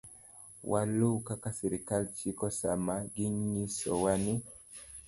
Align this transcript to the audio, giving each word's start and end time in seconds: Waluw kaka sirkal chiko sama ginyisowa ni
Waluw 0.71 1.17
kaka 1.27 1.49
sirkal 1.57 2.03
chiko 2.17 2.47
sama 2.59 2.95
ginyisowa 3.13 4.13
ni 4.25 4.33